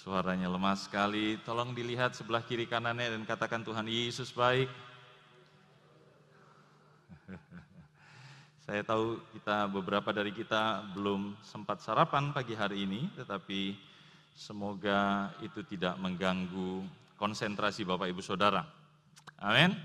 [0.00, 1.36] Suaranya lemah sekali.
[1.44, 4.64] Tolong dilihat sebelah kiri kanannya dan katakan Tuhan Yesus baik.
[8.64, 13.76] Saya tahu kita beberapa dari kita belum sempat sarapan pagi hari ini, tetapi
[14.32, 16.80] semoga itu tidak mengganggu
[17.20, 18.64] konsentrasi Bapak Ibu Saudara.
[19.36, 19.76] Amin.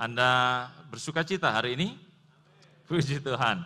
[0.00, 2.00] Anda bersuka cita hari ini?
[2.88, 3.60] Puji Tuhan.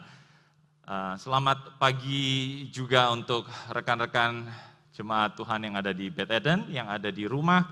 [0.91, 4.51] Ah, selamat pagi juga untuk rekan-rekan
[4.95, 7.67] jemaat Tuhan yang ada di Beth Eden, yang ada di rumah.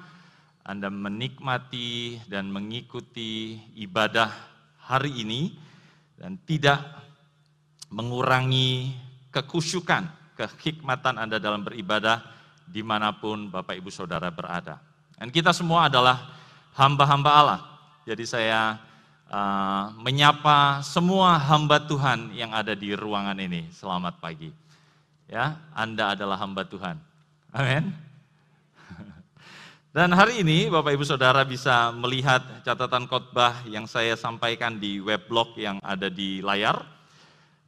[0.63, 4.31] Anda menikmati dan mengikuti ibadah
[4.79, 5.55] hari ini
[6.15, 6.79] dan tidak
[7.91, 8.95] mengurangi
[9.35, 10.07] kekusyukan,
[10.39, 12.23] kehikmatan Anda dalam beribadah
[12.63, 14.79] di mana pun Bapak Ibu Saudara berada.
[15.19, 16.31] Dan kita semua adalah
[16.79, 17.61] hamba-hamba Allah.
[18.07, 18.79] Jadi saya
[19.31, 23.67] uh, menyapa semua hamba Tuhan yang ada di ruangan ini.
[23.75, 24.51] Selamat pagi.
[25.27, 27.12] Ya, Anda adalah hamba Tuhan.
[27.53, 27.93] Amin.
[29.93, 35.53] Dan hari ini Bapak Ibu Saudara bisa melihat catatan khotbah yang saya sampaikan di weblog
[35.61, 36.81] yang ada di layar.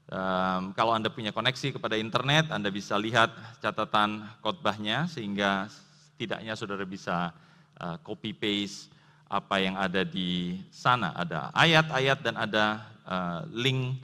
[0.09, 3.29] Um, kalau Anda punya koneksi kepada internet, Anda bisa lihat
[3.61, 7.37] catatan khotbahnya sehingga setidaknya Saudara bisa
[7.77, 8.89] uh, copy paste
[9.29, 11.13] apa yang ada di sana.
[11.13, 14.01] Ada ayat-ayat dan ada uh, link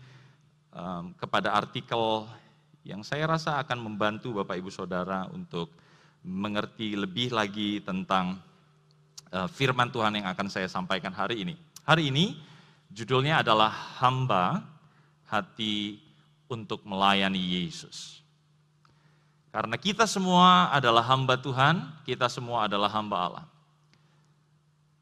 [0.76, 2.28] um, kepada artikel
[2.84, 5.72] yang saya rasa akan membantu Bapak Ibu Saudara untuk
[6.24, 8.40] mengerti lebih lagi tentang
[9.32, 11.54] uh, firman Tuhan yang akan saya sampaikan hari ini.
[11.84, 12.36] Hari ini
[12.92, 14.64] judulnya adalah hamba
[15.28, 16.00] hati
[16.50, 18.20] untuk melayani Yesus.
[19.50, 23.46] Karena kita semua adalah hamba Tuhan, kita semua adalah hamba Allah.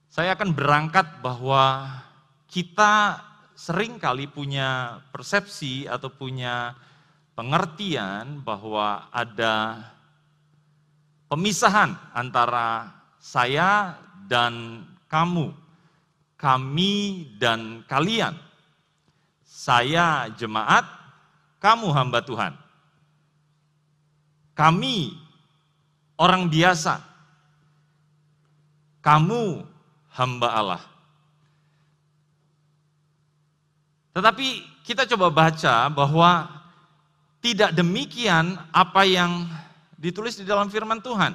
[0.08, 1.84] Saya akan berangkat bahwa
[2.48, 3.20] kita
[3.52, 6.72] sering kali punya persepsi atau punya
[7.38, 9.78] pengertian bahwa ada
[11.30, 12.90] pemisahan antara
[13.22, 13.94] saya
[14.26, 15.54] dan kamu,
[16.34, 18.34] kami dan kalian.
[19.46, 20.82] Saya jemaat,
[21.62, 22.58] kamu hamba Tuhan.
[24.58, 25.14] Kami
[26.18, 26.98] orang biasa,
[28.98, 29.62] kamu
[30.10, 30.82] hamba Allah.
[34.10, 36.57] Tetapi kita coba baca bahwa
[37.38, 39.46] tidak demikian apa yang
[39.98, 41.34] ditulis di dalam firman Tuhan.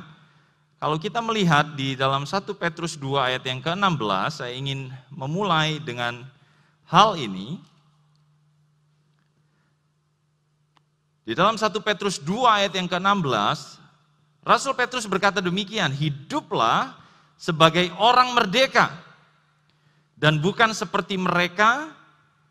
[0.84, 6.28] Kalau kita melihat di dalam 1 Petrus 2 ayat yang ke-16, saya ingin memulai dengan
[6.92, 7.56] hal ini.
[11.24, 13.80] Di dalam 1 Petrus 2 ayat yang ke-16,
[14.44, 17.00] Rasul Petrus berkata demikian, hiduplah
[17.40, 18.92] sebagai orang merdeka
[20.20, 21.96] dan bukan seperti mereka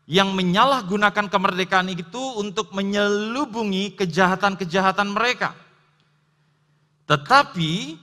[0.03, 5.55] yang menyalahgunakan kemerdekaan itu untuk menyelubungi kejahatan-kejahatan mereka.
[7.07, 7.95] Tetapi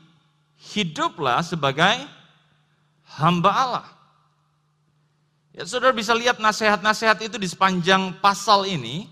[0.72, 2.04] hiduplah sebagai
[3.20, 3.86] hamba Allah.
[5.52, 9.10] Ya, saudara bisa lihat nasihat-nasihat itu di sepanjang pasal ini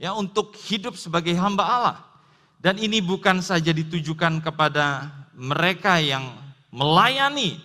[0.00, 1.98] ya untuk hidup sebagai hamba Allah.
[2.62, 6.30] Dan ini bukan saja ditujukan kepada mereka yang
[6.70, 7.58] melayani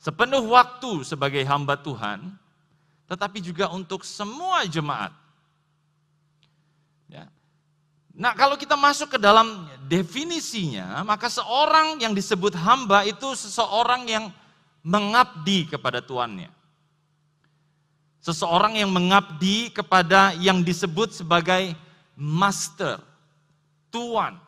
[0.00, 2.41] sepenuh waktu sebagai hamba Tuhan,
[3.06, 5.12] tetapi juga untuk semua jemaat.
[7.10, 7.28] Ya.
[8.12, 14.24] Nah, kalau kita masuk ke dalam definisinya, maka seorang yang disebut hamba itu seseorang yang
[14.82, 16.50] mengabdi kepada tuannya.
[18.22, 21.74] Seseorang yang mengabdi kepada yang disebut sebagai
[22.14, 23.02] master,
[23.90, 24.38] tuan.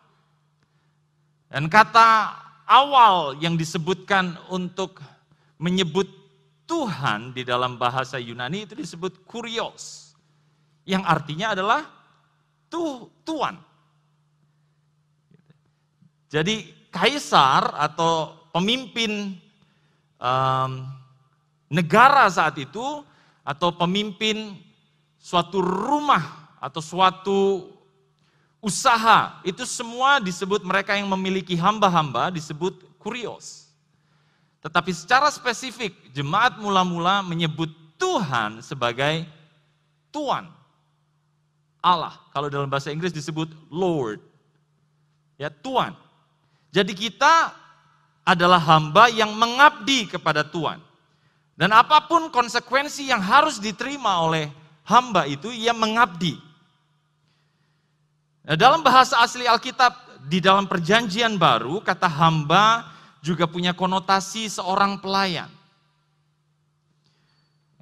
[1.51, 5.03] Dan kata awal yang disebutkan untuk
[5.59, 6.09] menyebut
[6.65, 10.17] Tuhan di dalam bahasa Yunani itu disebut kurios.
[10.89, 11.81] Yang artinya adalah
[12.73, 13.57] tu, tuan.
[16.33, 19.39] Jadi kaisar atau pemimpin
[20.19, 20.71] um,
[21.71, 23.05] negara saat itu
[23.45, 24.57] atau pemimpin
[25.21, 27.41] suatu rumah atau suatu
[28.65, 33.64] usaha itu semua disebut mereka yang memiliki hamba-hamba disebut kurios.
[34.65, 37.69] Tetapi secara spesifik, jemaat mula-mula menyebut
[38.01, 39.29] Tuhan sebagai
[40.09, 40.49] Tuan.
[41.85, 42.17] Allah.
[42.33, 44.25] Kalau dalam bahasa Inggris disebut Lord.
[45.37, 45.93] Ya, Tuan.
[46.73, 47.53] Jadi kita
[48.25, 50.81] adalah hamba yang mengabdi kepada Tuhan.
[51.55, 54.49] Dan apa pun konsekuensi yang harus diterima oleh
[54.89, 56.41] hamba itu, ia mengabdi.
[58.49, 62.94] Nah, dalam bahasa asli Alkitab, di dalam perjanjian baru, kata hamba
[63.25, 65.49] juga punya konotasi seorang pelayan.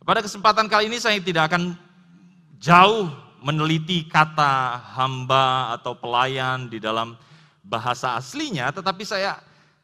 [0.07, 1.75] Pada kesempatan kali ini saya tidak akan
[2.63, 3.11] jauh
[3.43, 7.19] meneliti kata hamba atau pelayan di dalam
[7.67, 9.43] bahasa aslinya, tetapi saya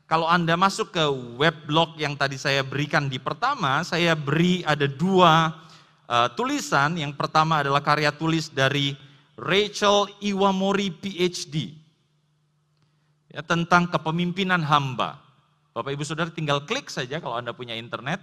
[0.09, 1.05] kalau Anda masuk ke
[1.37, 5.53] web blog yang tadi saya berikan di pertama, saya beri ada dua
[6.09, 6.97] uh, tulisan.
[6.97, 8.97] Yang pertama adalah karya tulis dari
[9.37, 11.77] Rachel Iwamori PhD
[13.29, 15.28] ya, tentang kepemimpinan hamba.
[15.79, 18.19] Bapak Ibu Saudara tinggal klik saja kalau Anda punya internet,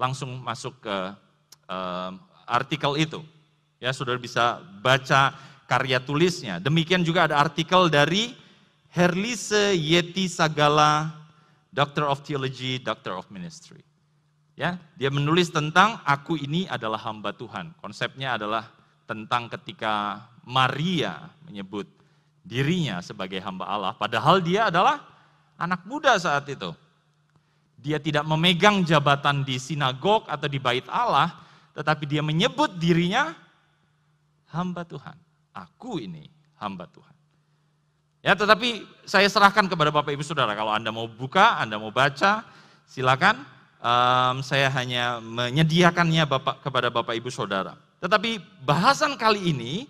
[0.00, 0.96] langsung masuk ke
[1.68, 2.10] uh,
[2.48, 3.20] artikel itu.
[3.76, 5.36] Ya, Saudara bisa baca
[5.68, 6.56] karya tulisnya.
[6.56, 8.32] Demikian juga ada artikel dari
[8.96, 11.12] Herlise Yeti Sagala,
[11.68, 13.84] Doctor of Theology, Doctor of Ministry.
[14.56, 17.76] Ya, dia menulis tentang aku ini adalah hamba Tuhan.
[17.76, 18.72] Konsepnya adalah
[19.04, 21.84] tentang ketika Maria menyebut
[22.40, 25.04] dirinya sebagai hamba Allah, padahal dia adalah
[25.60, 26.72] anak muda saat itu.
[27.76, 31.32] Dia tidak memegang jabatan di sinagog atau di bait Allah,
[31.76, 33.36] tetapi dia menyebut dirinya
[34.50, 35.16] hamba Tuhan.
[35.52, 37.14] Aku ini hamba Tuhan.
[38.26, 40.56] Ya, tetapi saya serahkan kepada Bapak Ibu Saudara.
[40.58, 42.42] Kalau Anda mau buka, Anda mau baca,
[42.88, 43.38] silakan.
[43.78, 47.78] Um, saya hanya menyediakannya Bapak kepada Bapak Ibu Saudara.
[48.02, 49.86] Tetapi bahasan kali ini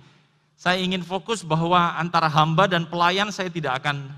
[0.52, 4.12] saya ingin fokus bahwa antara hamba dan pelayan saya tidak akan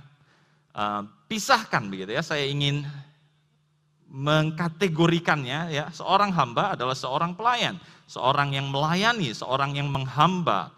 [0.74, 2.22] uh, pisahkan begitu ya.
[2.22, 2.82] Saya ingin
[4.08, 5.84] mengkategorikannya ya.
[5.92, 7.76] Seorang hamba adalah seorang pelayan,
[8.08, 10.72] seorang yang melayani, seorang yang menghamba.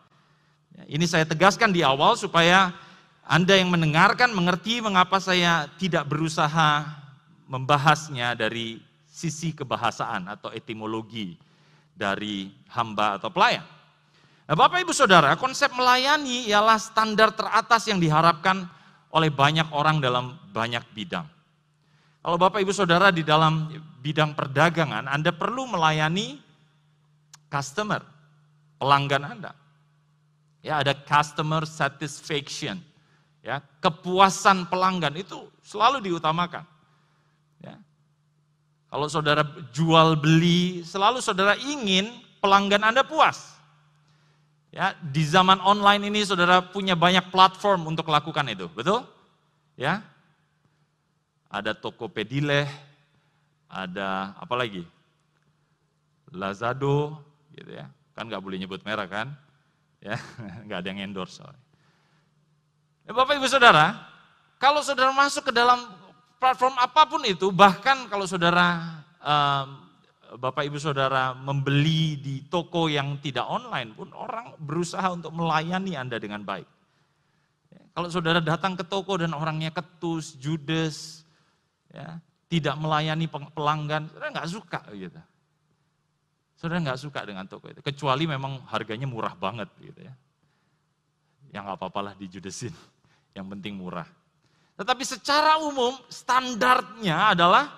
[0.75, 2.75] Ya, ini saya tegaskan di awal supaya
[3.25, 6.82] anda yang mendengarkan mengerti mengapa saya tidak berusaha
[7.47, 11.38] membahasnya dari sisi kebahasaan atau etimologi
[11.94, 13.67] dari hamba atau pelayan.
[14.50, 18.67] Nah, Bapak Ibu Saudara, konsep melayani ialah standar teratas yang diharapkan
[19.15, 21.27] oleh banyak orang dalam banyak bidang.
[22.20, 23.72] Kalau Bapak Ibu Saudara di dalam
[24.05, 26.37] bidang perdagangan, Anda perlu melayani
[27.49, 28.05] customer,
[28.76, 29.52] pelanggan Anda.
[30.61, 32.76] Ya, ada customer satisfaction.
[33.40, 36.69] Ya, kepuasan pelanggan itu selalu diutamakan.
[37.64, 37.81] Ya.
[38.93, 39.40] Kalau saudara
[39.72, 43.56] jual beli, selalu saudara ingin pelanggan Anda puas.
[44.69, 49.08] Ya, di zaman online ini saudara punya banyak platform untuk lakukan itu, betul?
[49.81, 50.05] Ya.
[51.50, 52.70] Ada Tokopedia,
[53.67, 54.87] ada apa lagi?
[56.31, 57.19] Lazado,
[57.50, 57.91] gitu ya.
[58.14, 59.35] Kan nggak boleh nyebut merek kan?
[59.99, 60.14] Ya,
[60.64, 61.43] nggak ada yang endorse.
[63.02, 63.99] Ya, Bapak Ibu Saudara,
[64.62, 65.91] kalau saudara masuk ke dalam
[66.38, 69.91] platform apa pun itu, bahkan kalau saudara um,
[70.38, 76.23] Bapak Ibu Saudara membeli di toko yang tidak online pun orang berusaha untuk melayani Anda
[76.23, 76.69] dengan baik.
[77.75, 81.26] Ya, kalau saudara datang ke toko dan orangnya ketus, judes,
[81.91, 82.19] ya,
[82.51, 85.21] tidak melayani pelanggan, saudara nggak suka gitu.
[86.59, 90.15] Saudara nggak suka dengan toko itu, kecuali memang harganya murah banget gitu ya.
[91.55, 92.75] Yang nggak apa-apalah dijudesin
[93.37, 94.07] yang penting murah.
[94.81, 97.69] Tetapi secara umum standarnya adalah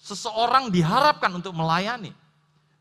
[0.00, 2.10] seseorang diharapkan untuk melayani.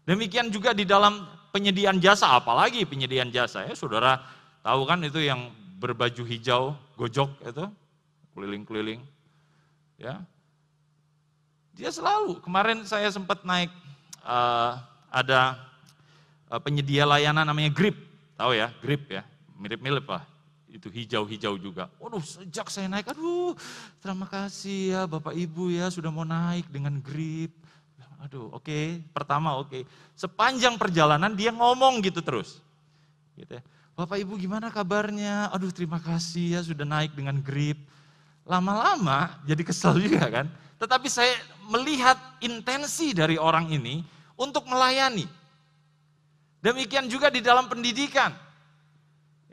[0.07, 4.23] Demikian juga di dalam penyediaan jasa, apalagi penyediaan jasa ya, saudara
[4.63, 7.65] tahu kan itu yang berbaju hijau, gojok itu,
[8.31, 9.03] keliling-keliling,
[9.97, 10.23] ya.
[11.77, 13.69] Dia selalu, kemarin saya sempat naik,
[14.25, 14.81] uh,
[15.13, 15.61] ada
[16.49, 17.93] uh, penyedia layanan namanya Grip,
[18.33, 19.21] tahu ya, Grip ya,
[19.57, 20.25] mirip-mirip lah
[20.67, 21.89] itu hijau-hijau juga.
[21.97, 23.57] Waduh, sejak saya naik, aduh,
[24.03, 27.55] terima kasih ya Bapak Ibu ya sudah mau naik dengan grip.
[28.17, 28.85] Aduh, oke, okay.
[29.13, 29.69] pertama oke.
[29.69, 29.83] Okay.
[30.17, 32.61] Sepanjang perjalanan dia ngomong gitu terus.
[33.37, 33.63] Gitu ya.
[33.93, 35.53] Bapak Ibu gimana kabarnya?
[35.53, 37.77] Aduh, terima kasih ya sudah naik dengan grip.
[38.47, 40.47] Lama-lama jadi kesel juga kan.
[40.79, 41.35] Tetapi saya
[41.67, 44.01] melihat intensi dari orang ini
[44.39, 45.27] untuk melayani.
[46.63, 48.47] Demikian juga di dalam pendidikan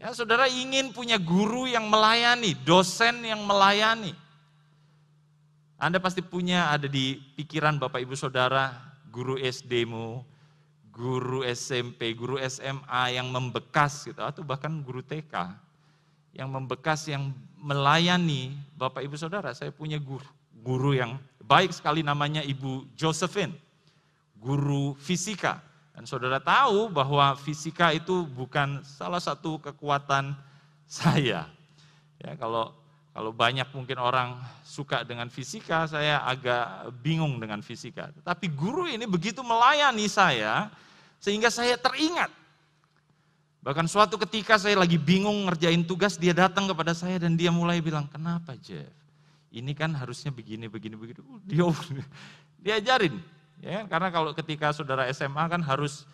[0.04, 4.12] Ya, saudara ingin punya guru yang melayani, dosen yang melayani.
[5.80, 8.68] Anda pasti punya ada di pikiran Bapak Ibu Saudara,
[9.08, 10.20] guru SD-mu,
[10.92, 15.32] guru SMP, guru SMA yang membekas gitu atau bahkan guru TK
[16.34, 19.54] yang membekas yang melayani Bapak Ibu Saudara.
[19.54, 20.26] Saya punya guru,
[20.60, 23.54] guru yang baik sekali namanya Ibu Josephine,
[24.36, 25.62] guru fisika
[25.94, 30.34] dan saudara tahu bahwa fisika itu bukan salah satu kekuatan
[30.90, 31.46] saya.
[32.18, 32.74] Ya, kalau
[33.14, 38.10] kalau banyak mungkin orang suka dengan fisika, saya agak bingung dengan fisika.
[38.26, 40.66] Tapi guru ini begitu melayani saya,
[41.22, 42.26] sehingga saya teringat.
[43.64, 47.80] Bahkan suatu ketika saya lagi bingung ngerjain tugas, dia datang kepada saya dan dia mulai
[47.80, 48.92] bilang, kenapa Jeff?
[49.48, 51.24] Ini kan harusnya begini, begini, begitu.
[51.48, 51.64] Dia
[52.64, 53.16] diajarin.
[53.64, 56.04] Ya, karena kalau ketika saudara SMA kan harus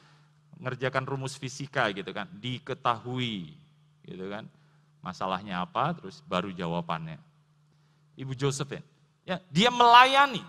[0.62, 3.50] ngerjakan rumus fisika gitu kan, diketahui
[4.07, 4.47] gitu kan.
[5.00, 7.16] masalahnya apa, terus baru jawabannya.
[8.21, 8.85] Ibu Josephine,
[9.25, 10.45] ya, dia melayani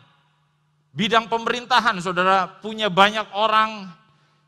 [0.91, 3.88] bidang pemerintahan, saudara punya banyak orang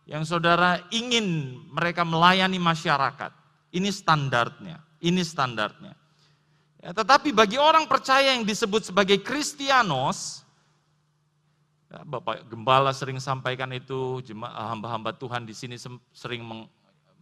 [0.04, 3.32] yang saudara ingin mereka melayani masyarakat.
[3.74, 5.96] Ini standarnya, ini standarnya.
[6.84, 10.44] Ya, tetapi bagi orang percaya yang disebut sebagai Kristianos,
[11.88, 15.80] ya, Bapak Gembala sering sampaikan itu, hamba-hamba Tuhan di sini
[16.12, 16.44] sering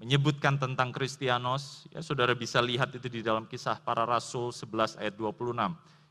[0.01, 5.13] menyebutkan tentang Kristianos, ya saudara bisa lihat itu di dalam kisah para rasul 11 ayat
[5.13, 5.53] 26.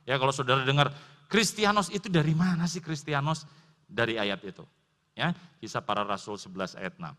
[0.06, 0.94] Ya kalau saudara dengar
[1.26, 3.44] Kristianos itu dari mana sih Kristianos?
[3.90, 4.62] Dari ayat itu.
[5.14, 7.12] Ya, kisah para rasul 11 ayat 6.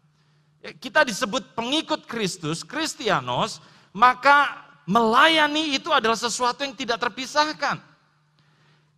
[0.61, 3.59] Ya, kita disebut pengikut Kristus, Kristianos,
[3.91, 7.81] maka melayani itu adalah sesuatu yang tidak terpisahkan.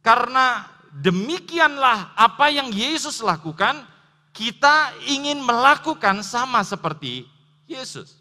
[0.04, 3.88] Karena demikianlah apa yang Yesus lakukan,
[4.36, 7.30] kita ingin melakukan sama seperti
[7.70, 8.20] Yesus.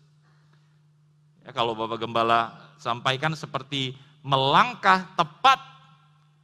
[1.43, 5.59] Ya, kalau Bapak Gembala sampaikan seperti melangkah tepat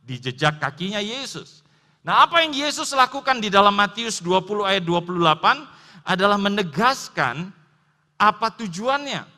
[0.02, 1.62] di jejak kakinya Yesus.
[2.08, 7.52] Nah apa yang Yesus lakukan di dalam Matius 20 ayat 28 adalah menegaskan
[8.16, 9.28] apa tujuannya.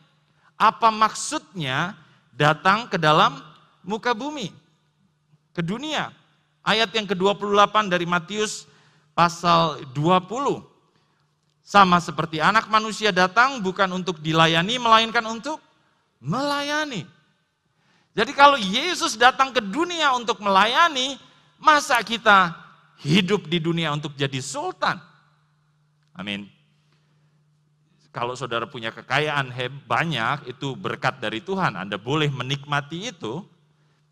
[0.54, 1.98] Apa maksudnya
[2.30, 3.42] datang ke dalam
[3.82, 4.54] muka bumi,
[5.50, 6.14] ke dunia.
[6.62, 8.70] Ayat yang ke-28 dari Matius
[9.18, 10.62] pasal 20.
[11.66, 15.58] Sama seperti anak manusia datang bukan untuk dilayani, melainkan untuk
[16.22, 17.02] melayani.
[18.14, 21.18] Jadi kalau Yesus datang ke dunia untuk melayani,
[21.60, 22.56] masa kita
[23.04, 24.96] hidup di dunia untuk jadi sultan?
[26.16, 26.48] Amin.
[28.10, 29.54] Kalau saudara punya kekayaan
[29.86, 31.78] banyak, itu berkat dari Tuhan.
[31.78, 33.46] Anda boleh menikmati itu.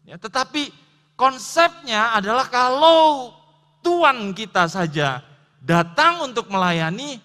[0.07, 0.71] Ya, tetapi
[1.19, 3.35] konsepnya adalah kalau
[3.83, 5.27] Tuhan kita saja
[5.59, 7.19] datang untuk melayani,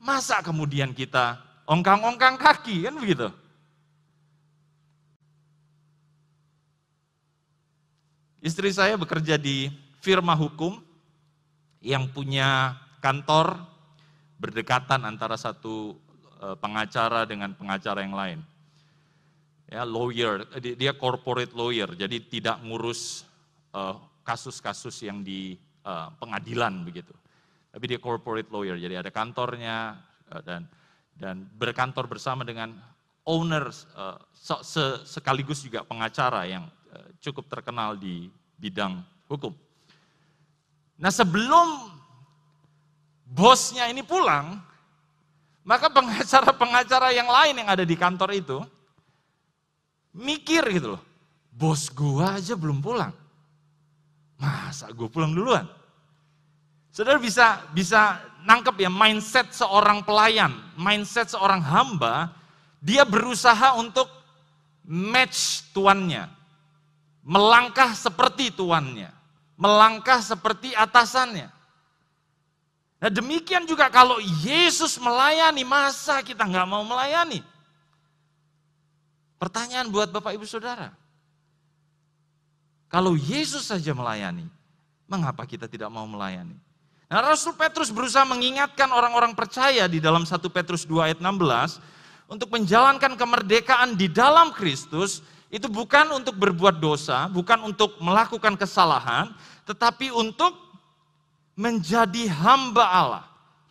[0.00, 1.36] Masa kemudian kita
[1.68, 3.28] ongkang-ongkang kaki, kan begitu?
[8.40, 9.68] Istri saya bekerja di
[10.00, 10.80] firma hukum
[11.84, 13.60] yang punya kantor
[14.40, 15.96] berdekatan antara satu
[16.40, 18.40] e, pengacara dengan pengacara yang lain.
[19.70, 23.28] Ya, lawyer, dia corporate lawyer, jadi tidak ngurus
[23.72, 23.80] e,
[24.24, 27.12] kasus-kasus yang di e, pengadilan begitu.
[27.70, 29.94] Tapi dia corporate lawyer, jadi ada kantornya
[30.30, 30.66] eh, dan
[31.14, 32.74] dan berkantor bersama dengan
[33.22, 34.18] owner eh,
[35.06, 36.66] sekaligus juga pengacara yang
[37.20, 39.54] cukup terkenal di bidang hukum.
[41.00, 41.90] Nah sebelum
[43.24, 44.60] bosnya ini pulang,
[45.64, 48.58] maka pengacara-pengacara yang lain yang ada di kantor itu
[50.10, 51.02] mikir gitu loh,
[51.54, 53.14] bos gua aja belum pulang.
[54.40, 55.68] Masa gue pulang duluan?
[56.88, 62.32] Saudara bisa bisa nangkep ya mindset seorang pelayan, mindset seorang hamba,
[62.80, 64.08] dia berusaha untuk
[64.82, 66.39] match tuannya.
[67.30, 69.14] Melangkah seperti tuannya,
[69.54, 71.46] melangkah seperti atasannya.
[72.98, 77.38] Nah demikian juga kalau Yesus melayani, masa kita nggak mau melayani?
[79.38, 80.90] Pertanyaan buat Bapak Ibu Saudara.
[82.90, 84.50] Kalau Yesus saja melayani,
[85.06, 86.58] mengapa kita tidak mau melayani?
[87.10, 91.78] Nah, Rasul Petrus berusaha mengingatkan orang-orang percaya di dalam 1 Petrus 2 ayat 16
[92.30, 99.34] untuk menjalankan kemerdekaan di dalam Kristus itu bukan untuk berbuat dosa, bukan untuk melakukan kesalahan,
[99.66, 100.54] tetapi untuk
[101.58, 103.24] menjadi hamba Allah.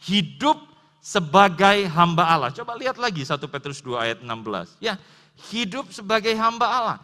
[0.03, 0.59] Hidup
[0.99, 2.51] sebagai hamba Allah.
[2.51, 4.75] Coba lihat lagi 1 Petrus 2 ayat 16.
[4.83, 4.99] Ya,
[5.47, 6.97] hidup sebagai hamba Allah.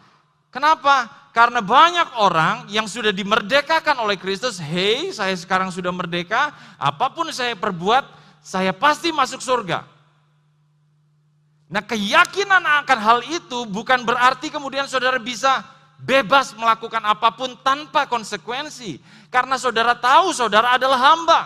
[0.52, 1.08] Kenapa?
[1.32, 7.28] Karena banyak orang yang sudah dimerdekakan oleh Kristus, hei saya sekarang sudah merdeka, apa pun
[7.32, 8.08] saya perbuat,
[8.40, 9.95] saya pasti masuk surga.
[11.66, 15.66] Nah keyakinan akan hal itu bukan berarti kemudian saudara bisa
[15.98, 19.02] bebas melakukan apa pun tanpa konsekuensi.
[19.32, 21.40] Karena saudara tahu saudara adalah hamba.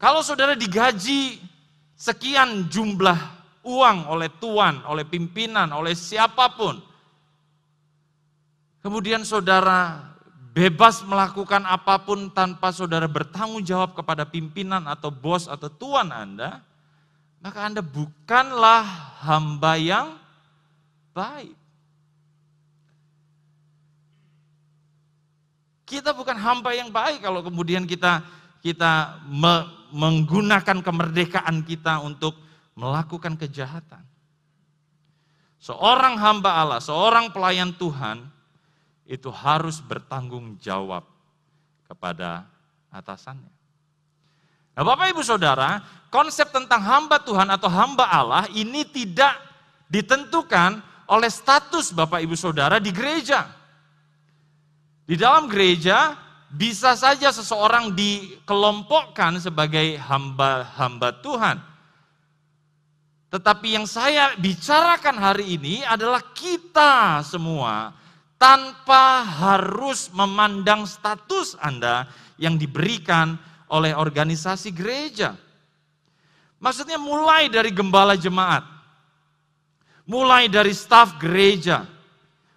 [0.00, 1.38] Kalau saudara digaji
[1.94, 3.14] sekian jumlah
[3.62, 6.82] uang oleh tuan, oleh pimpinan, oleh siapa pun.
[8.82, 10.11] Kemudian saudara
[10.52, 16.60] bebas melakukan apa pun tanpa saudara bertanggung jawab kepada pimpinan atau bos atau tuan Anda,
[17.40, 18.84] maka Anda bukanlah
[19.24, 20.20] hamba yang
[21.16, 21.56] baik.
[25.88, 28.24] Kita bukan hamba yang baik kalau kemudian kita
[28.64, 32.36] kita me, menggunakan kemerdekaan kita untuk
[32.72, 34.00] melakukan kejahatan.
[35.60, 38.24] Seorang hamba Allah, seorang pelayan Tuhan
[39.12, 41.04] itu harus bertanggung jawab
[41.84, 42.48] kepada
[42.88, 43.52] atasannya.
[44.72, 49.36] Nah Bapak Ibu Saudara, konsep tentang hamba Tuhan atau hamba Allah ini tidak
[49.92, 50.80] ditentukan
[51.12, 53.52] oleh status Bapak Ibu Saudara di gereja.
[55.04, 56.16] Di dalam gereja
[56.48, 61.60] bisa saja seseorang dikelompokkan sebagai hamba-hamba Tuhan.
[63.28, 68.01] Tetapi yang saya bicarakan hari ini adalah kita semua
[68.42, 72.10] tanpa harus memandang status Anda
[72.42, 73.38] yang diberikan
[73.70, 75.38] oleh organisasi gereja.
[76.58, 78.66] Maksudnya mulai dari gembala jemaat,
[80.10, 81.86] mulai dari staf gereja,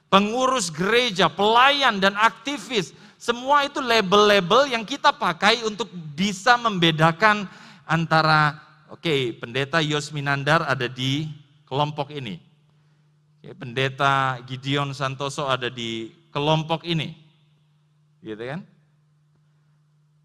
[0.09, 2.89] pengurus gereja, pelayan dan aktivis,
[3.21, 7.45] semua itu label-label yang kita pakai untuk bisa membedakan
[7.85, 8.57] antara
[8.89, 11.29] oke, okay, pendeta Yosminandar ada di
[11.69, 12.54] kelompok ini.
[13.45, 17.13] Okay, pendeta Gideon Santoso ada di kelompok ini.
[18.25, 18.65] Gitu kan?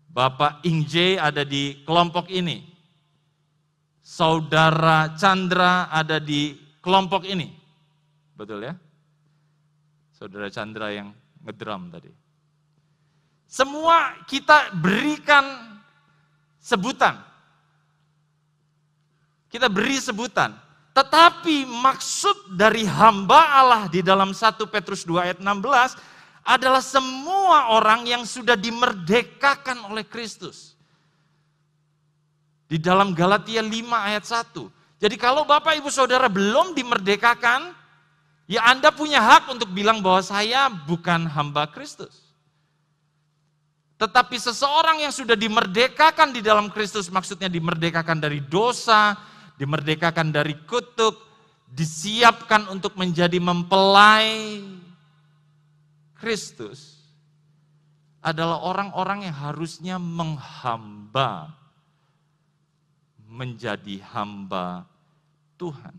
[0.08, 2.64] Bapak Ingje ada di kelompok ini.
[4.00, 7.52] Saudara Chandra ada di kelompok ini.
[8.32, 8.72] Betul ya?
[10.16, 11.12] Saudara Chandra yang
[11.44, 12.08] ngedram tadi.
[13.44, 15.76] Semua kita berikan
[16.56, 17.20] sebutan.
[19.52, 20.69] Kita beri sebutan.
[20.90, 25.94] Tetapi maksud dari hamba Allah di dalam 1 Petrus 2 ayat 16
[26.42, 30.74] adalah semua orang yang sudah dimerdekakan oleh Kristus.
[32.66, 35.00] Di dalam Galatia 5 ayat 1.
[35.00, 37.70] Jadi kalau Bapak Ibu Saudara belum dimerdekakan,
[38.50, 42.30] ya Anda punya hak untuk bilang bahwa saya bukan hamba Kristus.
[44.00, 49.12] Tetapi seseorang yang sudah dimerdekakan di dalam Kristus, maksudnya dimerdekakan dari dosa,
[49.60, 51.20] dimerdekakan dari kutuk,
[51.68, 54.64] disiapkan untuk menjadi mempelai
[56.16, 56.96] Kristus
[58.24, 61.52] adalah orang-orang yang harusnya menghamba
[63.28, 64.88] menjadi hamba
[65.60, 65.94] Tuhan.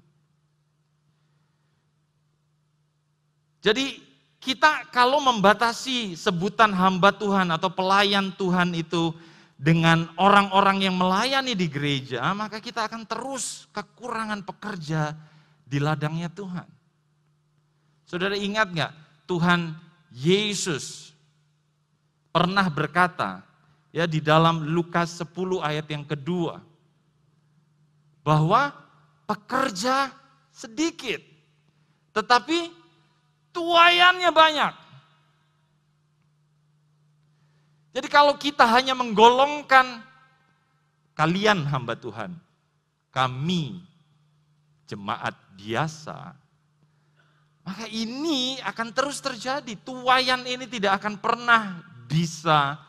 [3.61, 4.01] Jadi
[4.41, 9.13] kita kalau membatasi sebutan hamba Tuhan atau pelayan Tuhan itu
[9.61, 15.13] dengan orang-orang yang melayani di gereja, maka kita akan terus kekurangan pekerja
[15.61, 16.65] di ladangnya Tuhan.
[18.09, 18.91] Saudara ingat nggak
[19.29, 19.77] Tuhan
[20.09, 21.13] Yesus
[22.33, 23.45] pernah berkata
[23.93, 25.29] ya di dalam Lukas 10
[25.61, 26.57] ayat yang kedua
[28.25, 28.73] bahwa
[29.29, 30.09] pekerja
[30.49, 31.21] sedikit
[32.17, 32.73] tetapi
[33.55, 34.73] tuayannya banyak.
[37.91, 39.99] Jadi kalau kita hanya menggolongkan
[41.11, 42.31] kalian hamba Tuhan,
[43.11, 43.83] kami
[44.87, 46.31] jemaat biasa,
[47.67, 49.75] maka ini akan terus terjadi.
[49.83, 52.79] Tuayan ini tidak akan pernah bisa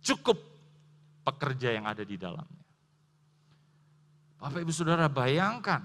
[0.00, 0.38] cukup
[1.26, 2.64] pekerja yang ada di dalamnya.
[4.40, 5.84] Bapak ibu saudara bayangkan,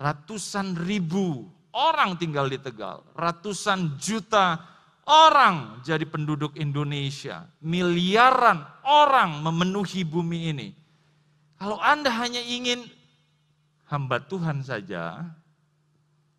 [0.00, 1.44] ratusan ribu
[1.76, 4.71] orang tinggal di Tegal, ratusan juta
[5.06, 10.68] orang jadi penduduk Indonesia, miliaran orang memenuhi bumi ini.
[11.58, 12.86] Kalau Anda hanya ingin
[13.86, 15.22] hamba Tuhan saja,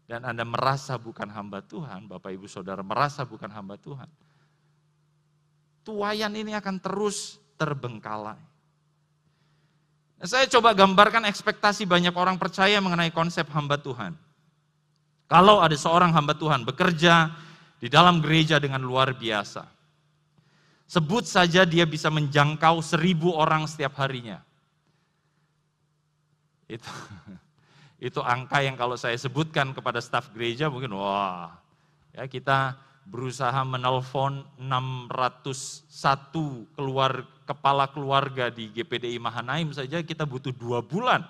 [0.07, 4.07] dan Anda merasa bukan hamba Tuhan, Bapak Ibu Saudara merasa bukan hamba Tuhan,
[5.87, 8.39] tuayan ini akan terus terbengkalai.
[10.19, 14.15] Nah, saya coba gambarkan ekspektasi banyak orang percaya mengenai konsep hamba Tuhan.
[15.27, 17.31] Kalau ada seorang hamba Tuhan bekerja
[17.83, 19.67] di dalam gereja dengan luar biasa,
[20.87, 24.39] sebut saja dia bisa menjangkau seribu orang setiap harinya.
[26.63, 26.87] Itu
[28.07, 31.59] itu angka yang kalau saya sebutkan kepada staf gereja mungkin wah
[32.15, 35.91] ya kita berusaha menelpon 601
[36.79, 41.27] keluar kepala keluarga di GPDI Mahanaim saja kita butuh dua bulan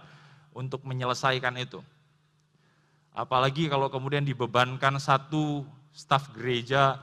[0.54, 1.82] untuk menyelesaikan itu.
[3.10, 6.98] Apalagi kalau kemudian dibebankan satu staf gereja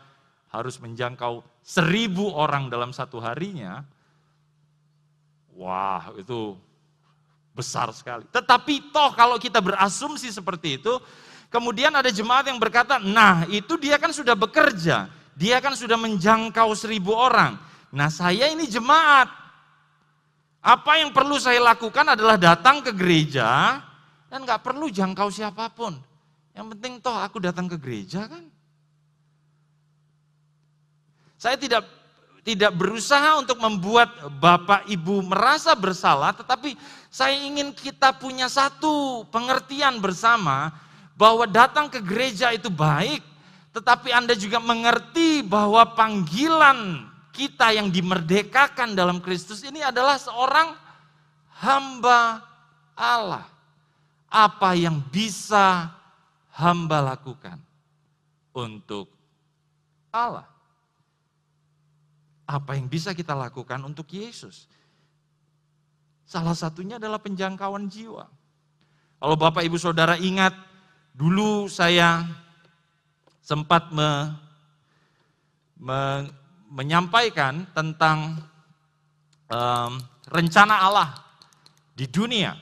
[0.50, 3.86] harus menjangkau seribu orang dalam satu harinya,
[5.54, 6.58] wah itu
[7.54, 8.26] besar sekali.
[8.34, 10.98] Tetapi toh kalau kita berasumsi seperti itu,
[11.54, 15.06] kemudian ada jemaat yang berkata, nah itu dia kan sudah bekerja,
[15.38, 17.54] dia kan sudah menjangkau seribu orang.
[17.94, 19.30] Nah saya ini jemaat,
[20.60, 23.78] apa yang perlu saya lakukan adalah datang ke gereja
[24.26, 25.94] dan nggak perlu jangkau siapa pun.
[26.58, 28.49] Yang penting toh aku datang ke gereja kan.
[31.40, 31.88] Saya tidak
[32.44, 36.76] tidak berusaha untuk membuat Bapak Ibu merasa bersalah, tetapi
[37.08, 40.68] saya ingin kita punya satu pengertian bersama
[41.16, 43.24] bahwa datang ke gereja itu baik,
[43.72, 50.76] tetapi Anda juga mengerti bahwa panggilan kita yang dimerdekakan dalam Kristus ini adalah seorang
[51.56, 52.44] hamba
[52.92, 53.48] Allah.
[54.28, 55.88] Apa yang bisa
[56.52, 57.56] hamba lakukan
[58.52, 59.08] untuk
[60.12, 60.49] Allah?
[62.50, 64.66] Apa yang bisa kita lakukan untuk Yesus?
[66.26, 68.26] Salah satunya adalah penjangkauan jiwa.
[69.22, 70.50] Kalau Bapak Ibu Saudara ingat,
[71.14, 72.26] dulu saya
[73.38, 74.34] sempat me,
[75.78, 76.26] me,
[76.74, 78.42] menyampaikan tentang
[79.46, 81.22] um, rencana Allah
[81.94, 82.58] di dunia.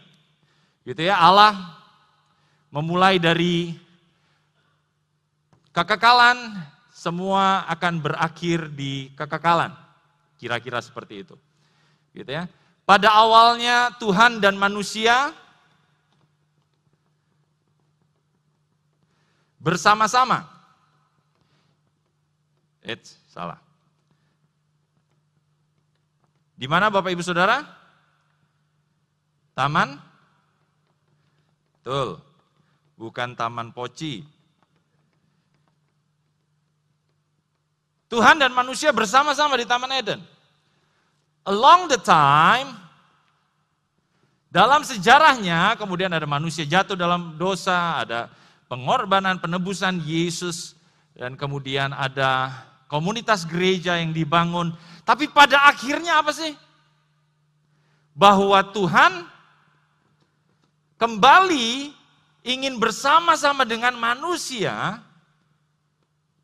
[0.85, 1.81] Gitu ya, Allah
[2.69, 3.73] memulai dari
[5.73, 6.37] kekekalan
[6.99, 9.71] semua akan berakhir di kekekalan.
[10.35, 11.39] Kira-kira seperti itu.
[12.11, 12.51] Gitu ya.
[12.83, 15.31] Pada awalnya Tuhan dan manusia
[19.63, 20.43] bersama-sama.
[22.83, 23.63] It's salah.
[26.59, 27.63] Di mana Bapak Ibu Saudara?
[29.55, 30.03] Taman?
[31.79, 32.19] Betul.
[32.99, 34.27] Bukan taman poci.
[38.09, 40.21] Tuhan dan manusia bersama-sama di Taman Eden.
[41.45, 42.73] Along the time,
[44.49, 48.33] dalam sejarahnya, kemudian ada manusia jatuh dalam dosa, ada
[48.69, 50.73] pengorbanan, penebusan Yesus,
[51.13, 52.53] dan kemudian ada
[52.89, 54.73] komunitas gereja yang dibangun.
[55.05, 56.57] Tapi pada akhirnya apa sih?
[58.17, 59.29] Bahwa Tuhan
[60.97, 61.93] kembali
[62.45, 65.05] ingin bersama-sama dengan manusia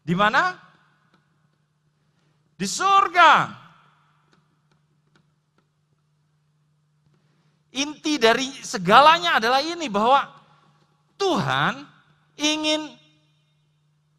[0.05, 0.64] di mana?
[2.65, 3.53] Di surga.
[7.77, 10.25] Inti dari segalanya adalah ini bahwa
[11.21, 11.85] Tuhan
[12.41, 12.89] ingin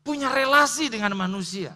[0.05, 1.73] punya relasi dengan manusia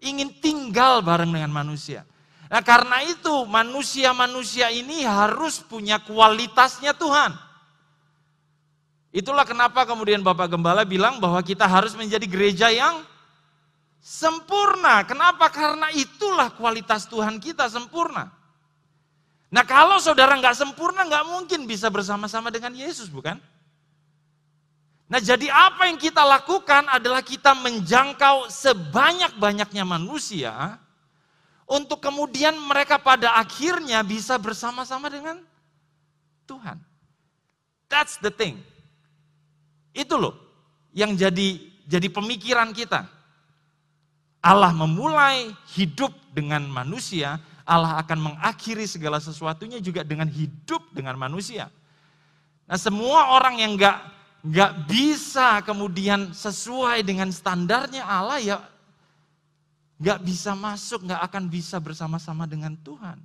[0.00, 2.08] ingin tinggal bareng dengan manusia.
[2.50, 7.36] Nah karena itu manusia-manusia ini harus punya kualitasnya Tuhan.
[9.14, 13.06] Itulah kenapa kemudian Bapak Gembala bilang bahwa kita harus menjadi gereja yang
[14.00, 15.04] sempurna.
[15.04, 15.52] Kenapa?
[15.52, 18.32] Karena itulah kualitas Tuhan kita sempurna.
[19.50, 23.38] Nah kalau saudara nggak sempurna nggak mungkin bisa bersama-sama dengan Yesus bukan?
[25.10, 30.78] Nah, jadi apa yang kita lakukan adalah kita menjangkau sebanyak-banyaknya manusia
[31.66, 35.42] untuk kemudian mereka pada akhirnya bisa bersama-sama dengan
[36.46, 36.78] Tuhan.
[37.90, 38.62] That's the thing.
[39.90, 40.38] Itu loh
[40.94, 41.58] yang jadi
[41.90, 43.02] jadi pemikiran kita.
[44.40, 47.36] Allah memulai hidup dengan manusia,
[47.68, 51.68] Allah akan mengakhiri segala sesuatunya juga dengan hidup dengan manusia.
[52.64, 54.00] Nah, semua orang yang enggak
[54.40, 58.56] nggak bisa kemudian sesuai dengan standarnya Allah ya
[60.00, 63.20] nggak bisa masuk, nggak akan bisa bersama-sama dengan Tuhan.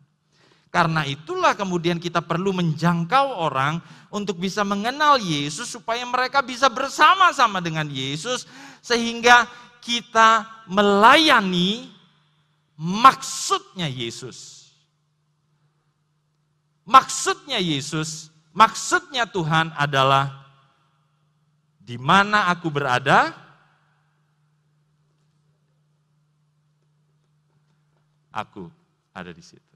[0.67, 3.79] Karena itulah kemudian kita perlu menjangkau orang
[4.11, 8.43] untuk bisa mengenal Yesus supaya mereka bisa bersama-sama dengan Yesus
[8.83, 9.47] sehingga
[9.85, 11.93] kita melayani
[12.73, 14.65] maksudnya Yesus.
[16.85, 20.45] Maksudnya Yesus, maksudnya Tuhan adalah
[21.81, 23.33] di mana aku berada,
[28.33, 28.69] aku
[29.13, 29.75] ada di situ.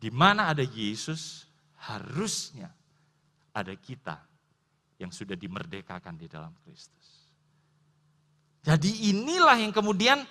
[0.00, 1.48] Di mana ada Yesus,
[1.88, 2.68] harusnya
[3.52, 4.20] ada kita
[4.96, 7.13] yang sudah dimerdekakan di dalam Kristus.
[8.64, 10.24] Jadi inilah yang kemudian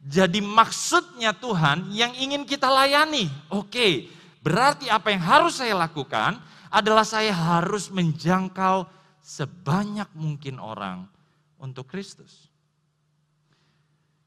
[0.00, 3.28] jadi maksudnya Tuhan yang ingin kita layani.
[3.52, 4.08] Oke,
[4.40, 6.40] berarti apa yang harus saya lakukan
[6.72, 8.88] adalah saya harus menjangkau
[9.20, 11.04] sebanyak mungkin orang
[11.60, 12.48] untuk Kristus.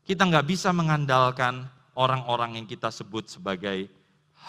[0.06, 1.66] Kita nggak bisa mengandalkan
[1.98, 3.90] orang-orang yang kita sebut sebagai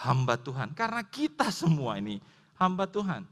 [0.05, 0.77] hamba Tuhan.
[0.77, 2.21] Karena kita semua ini
[2.61, 3.25] hamba Tuhan.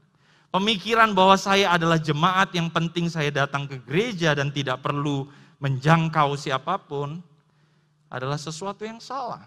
[0.52, 5.24] Pemikiran bahwa saya adalah jemaat yang penting saya datang ke gereja dan tidak perlu
[5.62, 7.22] menjangkau siapa pun
[8.10, 9.46] adalah sesuatu yang salah.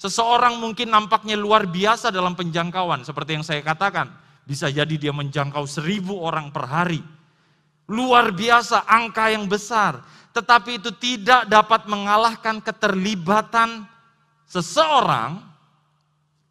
[0.00, 4.10] Seseorang mungkin nampaknya luar biasa dalam penjangkauan, seperti yang saya katakan.
[4.42, 6.98] Bisa jadi dia menjangkau seribu orang per hari.
[7.86, 10.02] Luar biasa angka yang besar.
[10.34, 13.86] Tetapi itu tidak dapat mengalahkan keterlibatan
[14.50, 15.38] seseorang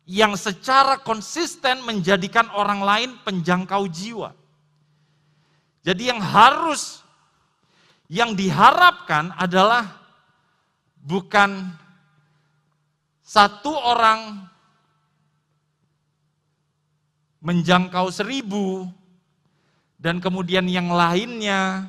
[0.08, 4.32] yang secara konsisten menjadikan orang lain penjangkau jiwa.
[5.82, 7.01] Jadi yang harus,
[8.12, 9.88] yang diharapkan adalah
[11.00, 11.72] bukan
[13.24, 14.52] satu orang
[17.40, 18.84] menjangkau seribu,
[19.96, 21.88] dan kemudian yang lainnya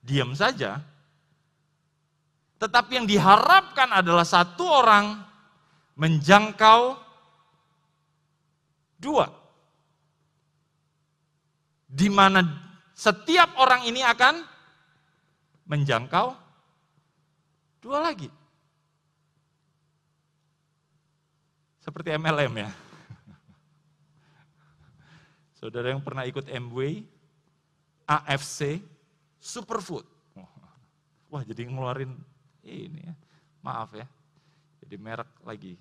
[0.00, 0.80] diam saja.
[2.56, 5.12] Tetapi yang diharapkan adalah satu orang
[5.92, 6.96] menjangkau
[8.96, 9.28] dua.
[11.84, 12.40] Di mana
[12.96, 14.47] setiap orang ini akan
[15.68, 16.32] menjangkau
[17.84, 18.32] dua lagi.
[21.84, 22.70] Seperti MLM ya.
[25.60, 27.04] Saudara yang pernah ikut MW,
[28.08, 28.80] AFC,
[29.38, 30.04] Superfood.
[31.28, 32.16] Wah jadi ngeluarin
[32.64, 33.14] ini ya,
[33.60, 34.08] maaf ya,
[34.80, 35.76] jadi merek lagi.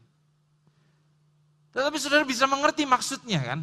[1.71, 3.59] Tetapi saudara bisa mengerti maksudnya kan?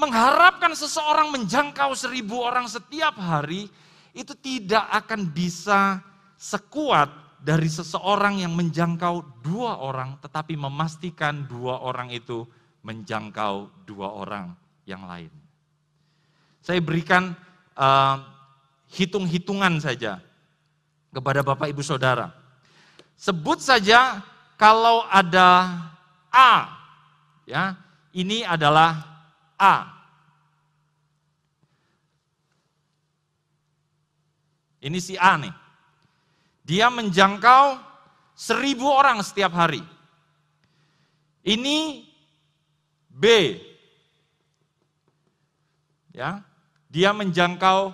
[0.00, 3.68] Mengharapkan seseorang menjangkau seribu orang setiap hari,
[4.16, 6.00] itu tidak akan bisa
[6.40, 12.48] sekuat dari seseorang yang menjangkau dua orang, tetapi memastikan dua orang itu
[12.80, 14.56] menjangkau dua orang
[14.88, 15.28] yang lain.
[16.64, 17.36] Saya berikan
[17.76, 18.16] uh,
[18.88, 20.20] hitung-hitungan saja
[21.12, 22.32] kepada Bapak Ibu Saudara.
[23.20, 24.24] Sebut saja
[24.56, 25.76] kalau ada
[26.32, 26.52] A,
[27.44, 27.76] ya,
[28.16, 29.09] ini adalah
[29.60, 30.00] A.
[34.80, 35.52] Ini si A nih.
[36.64, 37.76] Dia menjangkau
[38.32, 39.84] seribu orang setiap hari.
[41.44, 42.08] Ini
[43.12, 43.24] B.
[46.16, 46.40] Ya,
[46.88, 47.92] dia menjangkau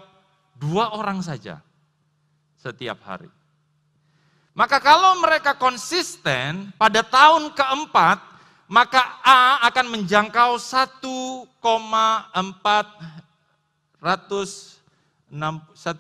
[0.54, 1.60] dua orang saja
[2.56, 3.28] setiap hari.
[4.56, 8.18] Maka kalau mereka konsisten pada tahun keempat,
[8.66, 11.50] maka A akan menjangkau 1,4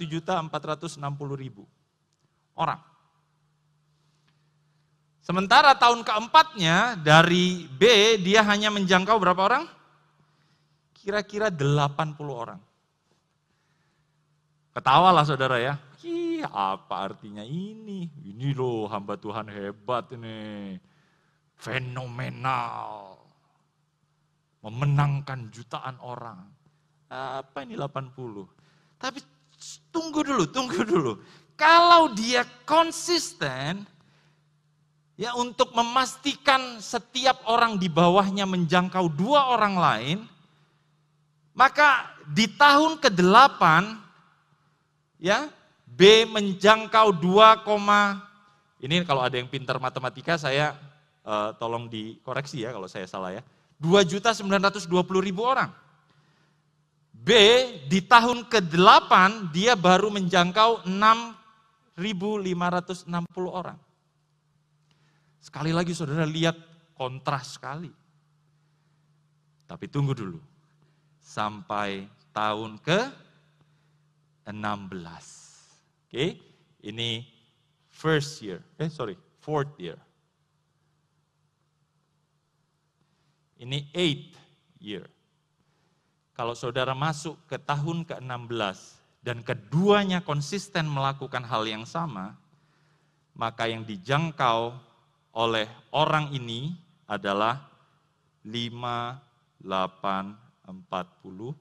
[0.06, 0.98] juta 460
[1.34, 1.66] ribu
[2.58, 2.80] orang.
[5.26, 7.82] Sementara tahun keempatnya dari B
[8.22, 9.64] dia hanya menjangkau berapa orang?
[10.94, 12.62] Kira-kira 80 orang.
[14.70, 15.74] Ketawalah saudara ya.
[16.06, 18.06] Ih, apa artinya ini?
[18.22, 20.78] Ini loh hamba Tuhan hebat ini.
[21.56, 23.16] Fenomenal.
[24.62, 26.42] Memenangkan jutaan orang.
[27.06, 28.46] Apa ini 80?
[28.98, 29.20] Tapi
[29.94, 31.12] tunggu dulu, tunggu dulu.
[31.56, 33.86] Kalau dia konsisten,
[35.16, 40.18] ya untuk memastikan setiap orang di bawahnya menjangkau dua orang lain,
[41.56, 43.62] maka di tahun ke-8
[45.16, 45.48] ya
[45.88, 50.76] B menjangkau 2, ini kalau ada yang pintar matematika saya
[51.26, 53.42] uh, tolong dikoreksi ya kalau saya salah ya.
[53.82, 54.88] 2 juta 920
[55.20, 55.68] ribu orang.
[57.12, 57.28] B
[57.90, 59.10] di tahun ke-8
[59.50, 63.10] dia baru menjangkau 6.560
[63.50, 63.74] orang.
[65.42, 66.54] Sekali lagi saudara lihat
[66.94, 67.90] kontras sekali.
[69.66, 70.38] Tapi tunggu dulu.
[71.18, 73.10] Sampai tahun ke
[74.46, 76.06] 16.
[76.06, 76.38] Oke,
[76.86, 77.26] ini
[77.90, 78.62] first year.
[78.78, 79.98] Eh, sorry, fourth year.
[83.56, 84.36] Ini eighth
[84.80, 85.08] year.
[86.36, 88.78] Kalau saudara masuk ke tahun ke-16
[89.24, 92.36] dan keduanya konsisten melakukan hal yang sama,
[93.32, 94.76] maka yang dijangkau
[95.32, 96.76] oleh orang ini
[97.08, 97.64] adalah
[98.44, 98.52] 5,
[99.64, 101.56] 8, 40.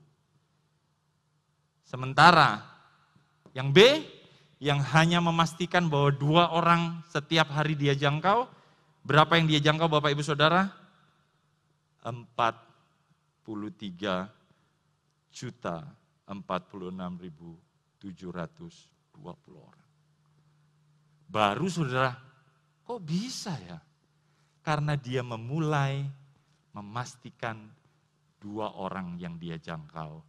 [1.88, 2.60] Sementara
[3.56, 4.04] yang B,
[4.60, 8.52] yang hanya memastikan bahwa dua orang setiap hari dia jangkau,
[9.08, 10.85] berapa yang dia jangkau Bapak Ibu Saudara?
[12.06, 13.42] 43
[15.34, 15.82] juta
[16.30, 19.26] 46.720
[19.58, 19.90] orang.
[21.26, 22.14] Baru saudara,
[22.86, 23.82] kok bisa ya?
[24.62, 26.06] Karena dia memulai
[26.74, 27.70] memastikan
[28.38, 30.22] dua orang yang dia jangkau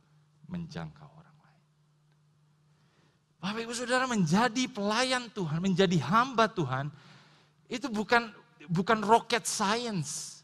[0.48, 1.16] menjangkau orang.
[3.46, 6.90] Bapak Ibu Saudara menjadi pelayan Tuhan, menjadi hamba Tuhan,
[7.70, 8.34] itu bukan
[8.66, 10.35] bukan rocket science.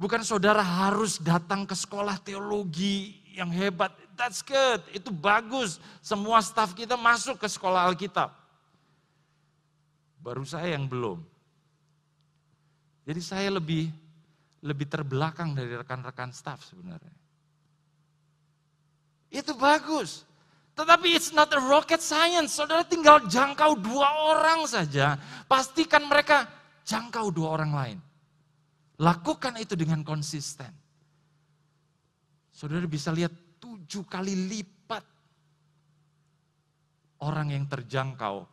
[0.00, 3.92] Bukan saudara harus datang ke sekolah teologi yang hebat.
[4.16, 5.76] That's good, itu bagus.
[6.00, 8.32] Semua staf kita masuk ke sekolah Alkitab.
[10.24, 11.20] Baru saya yang belum.
[13.04, 13.92] Jadi saya lebih
[14.64, 17.16] lebih terbelakang dari rekan-rekan staf sebenarnya.
[19.28, 20.24] Itu bagus.
[20.80, 22.56] Tetapi it's not a rocket science.
[22.56, 25.20] Saudara tinggal jangkau dua orang saja.
[25.44, 26.48] Pastikan mereka
[26.88, 27.98] jangkau dua orang lain.
[29.00, 30.68] Lakukan itu dengan konsisten.
[32.52, 35.00] Saudara bisa lihat tujuh kali lipat
[37.24, 38.44] orang yang terjangkau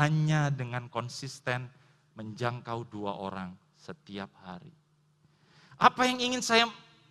[0.00, 1.68] hanya dengan konsisten
[2.16, 4.72] menjangkau dua orang setiap hari.
[5.76, 6.64] Apa yang ingin saya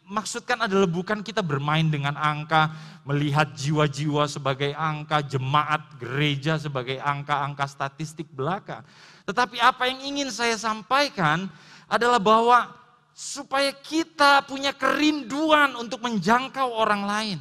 [0.09, 2.73] maksudkan adalah bukan kita bermain dengan angka,
[3.05, 8.81] melihat jiwa-jiwa sebagai angka, jemaat gereja sebagai angka-angka statistik belaka.
[9.29, 11.45] Tetapi apa yang ingin saya sampaikan
[11.89, 12.78] adalah bahwa
[13.19, 17.39] supaya kita punya kerinduan untuk menjangkau orang lain.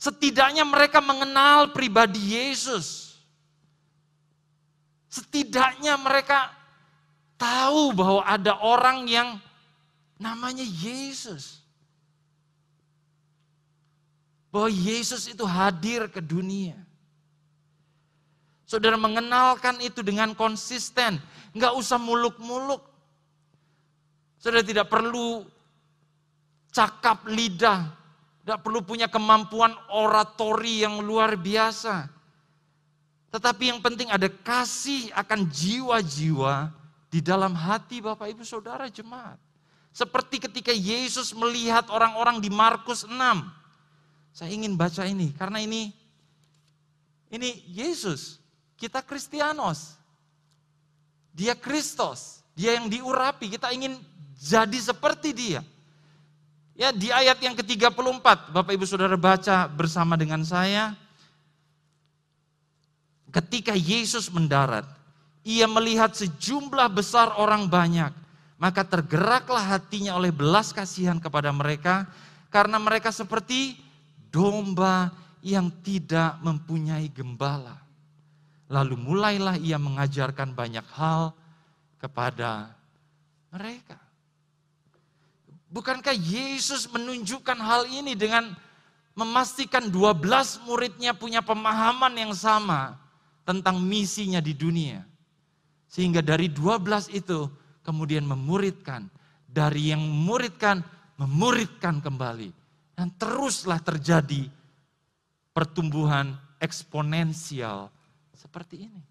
[0.00, 3.20] Setidaknya mereka mengenal pribadi Yesus.
[5.12, 6.48] Setidaknya mereka
[7.36, 9.36] tahu bahwa ada orang yang
[10.16, 11.60] namanya Yesus.
[14.48, 16.80] Bahwa Yesus itu hadir ke dunia.
[18.64, 21.20] Saudara mengenalkan itu dengan konsisten.
[21.52, 22.93] Nggak usah muluk-muluk.
[24.44, 25.40] Saudara tidak perlu
[26.68, 27.88] cakap lidah.
[28.44, 32.12] Tidak perlu punya kemampuan oratori yang luar biasa.
[33.32, 36.68] Tetapi yang penting ada kasih akan jiwa-jiwa
[37.08, 39.40] di dalam hati Bapak Ibu Saudara jemaat.
[39.96, 43.16] Seperti ketika Yesus melihat orang-orang di Markus 6.
[44.36, 45.88] Saya ingin baca ini karena ini
[47.32, 48.36] ini Yesus,
[48.76, 49.96] kita Kristianos.
[51.32, 53.98] Dia Kristus, dia yang diurapi, kita ingin
[54.38, 55.60] jadi seperti dia.
[56.74, 60.98] Ya, di ayat yang ke-34, Bapak Ibu Saudara baca bersama dengan saya.
[63.30, 64.86] Ketika Yesus mendarat,
[65.46, 68.24] ia melihat sejumlah besar orang banyak
[68.64, 72.06] maka tergeraklah hatinya oleh belas kasihan kepada mereka
[72.48, 73.76] karena mereka seperti
[74.30, 75.10] domba
[75.44, 77.76] yang tidak mempunyai gembala.
[78.70, 81.36] Lalu mulailah ia mengajarkan banyak hal
[82.00, 82.72] kepada
[83.52, 84.00] mereka.
[85.74, 88.54] Bukankah Yesus menunjukkan hal ini dengan
[89.18, 90.22] memastikan 12
[90.70, 92.94] muridnya punya pemahaman yang sama
[93.42, 95.02] tentang misinya di dunia.
[95.90, 97.50] Sehingga dari 12 itu
[97.82, 99.10] kemudian memuridkan.
[99.50, 100.78] Dari yang memuridkan,
[101.18, 102.54] memuridkan kembali.
[102.94, 104.46] Dan teruslah terjadi
[105.50, 107.90] pertumbuhan eksponensial
[108.30, 109.02] seperti ini.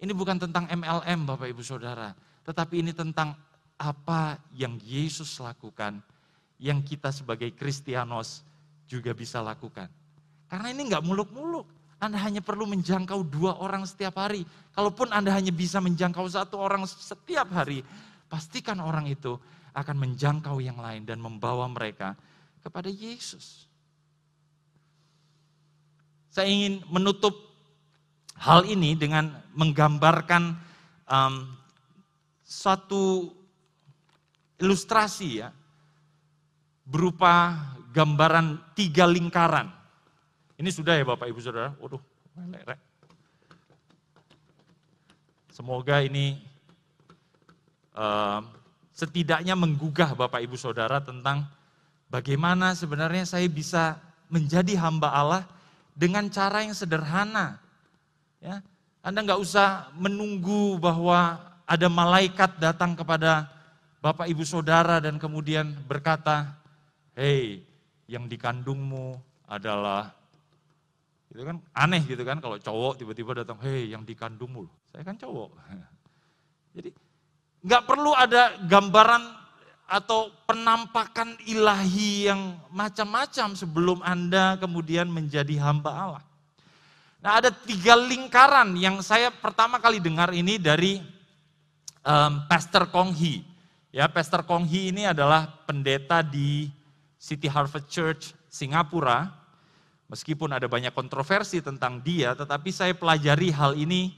[0.00, 2.12] Ini bukan tentang MLM Bapak Ibu Saudara,
[2.44, 3.36] tetapi ini tentang
[3.84, 6.00] apa yang Yesus lakukan,
[6.56, 8.40] yang kita sebagai Kristianos
[8.88, 9.92] juga bisa lakukan.
[10.48, 11.68] Karena ini nggak muluk-muluk.
[12.00, 14.44] Anda hanya perlu menjangkau dua orang setiap hari.
[14.72, 17.84] Kalaupun Anda hanya bisa menjangkau satu orang setiap hari,
[18.28, 19.36] pastikan orang itu
[19.76, 22.16] akan menjangkau yang lain dan membawa mereka
[22.64, 23.68] kepada Yesus.
[26.32, 27.36] Saya ingin menutup
[28.40, 30.58] hal ini dengan menggambarkan
[31.06, 31.46] um,
[32.42, 33.30] satu
[34.58, 35.48] ilustrasi ya,
[36.86, 37.58] berupa
[37.94, 39.84] gambaran tiga lingkaran
[40.54, 41.74] ini sudah ya Bapak Ibu Saudara.
[41.82, 41.98] Waduh,
[42.38, 42.78] melek.
[45.50, 46.38] Semoga ini
[47.94, 48.42] uh,
[48.94, 51.46] setidaknya menggugah Bapak Ibu Saudara tentang
[52.10, 53.98] bagaimana sebenarnya saya bisa
[54.30, 55.42] menjadi hamba Allah
[55.94, 57.58] dengan cara yang sederhana.
[58.38, 58.62] Ya,
[59.02, 63.50] Anda nggak usah menunggu bahwa ada malaikat datang kepada
[64.04, 66.60] Bapak Ibu Saudara dan kemudian berkata,
[67.16, 67.64] Hei,
[68.04, 69.16] yang dikandungmu
[69.48, 70.12] adalah
[71.34, 75.50] itu kan aneh gitu kan kalau cowok tiba-tiba datang, hei yang dikandungmu, saya kan cowok.
[76.78, 76.90] Jadi
[77.66, 79.42] nggak perlu ada gambaran
[79.90, 86.24] atau penampakan ilahi yang macam-macam sebelum Anda kemudian menjadi hamba Allah.
[87.18, 91.02] Nah ada tiga lingkaran yang saya pertama kali dengar ini dari
[92.06, 93.53] um, Pastor Kong Hee.
[93.94, 96.66] Ya, Pastor Kong Hee ini adalah pendeta di
[97.14, 99.44] City Harvest Church Singapura
[100.04, 104.12] Meskipun ada banyak kontroversi tentang dia, tetapi saya pelajari hal ini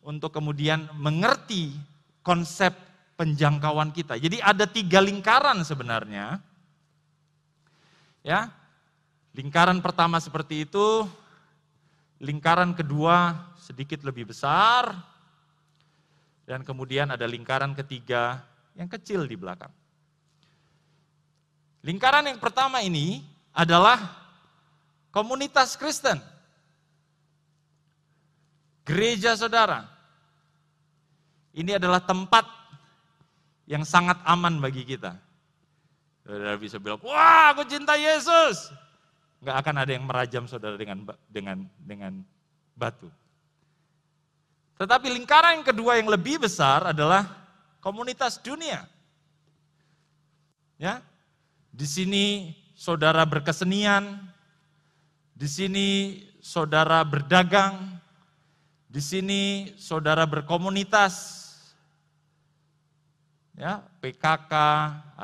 [0.00, 1.76] untuk kemudian mengerti
[2.24, 2.72] konsep
[3.20, 4.16] penjangkauan kita.
[4.16, 6.40] Jadi ada tiga lingkaran sebenarnya.
[8.24, 8.50] Ya,
[9.36, 11.06] lingkaran pertama seperti itu,
[12.18, 14.98] lingkaran kedua sedikit lebih besar,
[16.48, 18.40] dan kemudian ada lingkaran ketiga
[18.76, 19.72] yang kecil di belakang.
[21.80, 23.24] Lingkaran yang pertama ini
[23.56, 23.96] adalah
[25.08, 26.20] komunitas Kristen,
[28.84, 29.88] gereja saudara.
[31.56, 32.44] Ini adalah tempat
[33.64, 35.16] yang sangat aman bagi kita.
[36.26, 38.68] Saudara bisa bilang, wah aku cinta Yesus.
[39.40, 42.12] Nggak akan ada yang merajam saudara dengan dengan dengan
[42.76, 43.08] batu.
[44.76, 47.45] Tetapi lingkaran yang kedua yang lebih besar adalah
[47.86, 48.82] komunitas dunia.
[50.74, 51.06] Ya,
[51.70, 54.26] di sini saudara berkesenian,
[55.38, 55.88] di sini
[56.42, 58.02] saudara berdagang,
[58.90, 59.42] di sini
[59.78, 61.46] saudara berkomunitas,
[63.54, 64.52] ya PKK,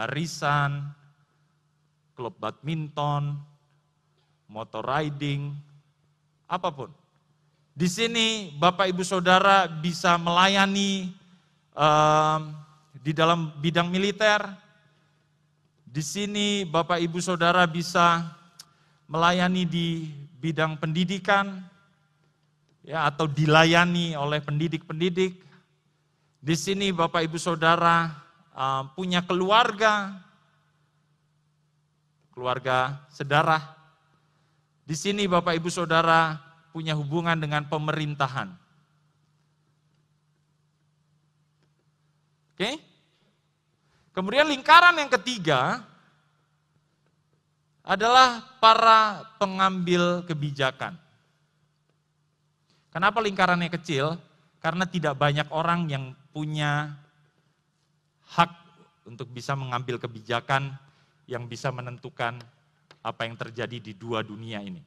[0.07, 0.87] arisan,
[2.15, 3.43] klub badminton,
[4.47, 5.51] motor riding,
[6.47, 6.95] apa pun.
[7.75, 11.22] Di sini Bapak Ibu Saudara bisa melayani
[11.77, 12.53] um,
[13.01, 14.41] di dalam bidang militer.
[15.93, 18.25] Di sini Bapak Ibu Saudara bisa
[19.05, 20.09] melayani di
[20.41, 21.61] bidang pendidikan,
[22.81, 25.37] ya atau dilayani oleh pendidik-pendidik.
[26.43, 28.09] Di sini Bapak Ibu Saudara
[28.57, 30.17] uh, punya keluarga,
[32.33, 33.61] keluarga sedarah.
[34.89, 36.41] Di sini Bapak Ibu Saudara
[36.73, 38.62] punya hubungan dengan pemerintahan.
[42.63, 42.79] Oke?
[44.15, 45.83] Kemudian lingkaran yang ketiga
[47.83, 50.95] adalah para pengambil kebijakan.
[52.95, 54.15] Kenapa lingkarannya kecil?
[54.63, 56.95] Karena tidak banyak orang yang punya
[58.31, 58.53] hak
[59.11, 60.79] untuk bisa mengambil kebijakan
[61.27, 62.39] yang bisa menentukan
[63.03, 64.79] apa yang terjadi di dua dunia ini.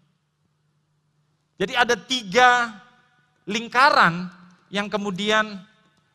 [1.59, 2.71] Jadi ada tiga
[3.43, 4.31] lingkaran
[4.71, 5.59] yang kemudian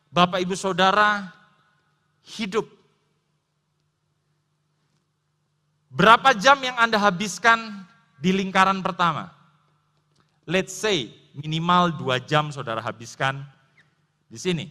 [0.09, 1.40] Bapak Ibu Saudara
[2.25, 2.67] hidup.
[5.91, 7.83] Berapa jam yang Anda habiskan
[8.21, 9.33] di lingkaran pertama?
[10.47, 13.43] Let's say minimal dua jam saudara habiskan
[14.31, 14.65] di sini.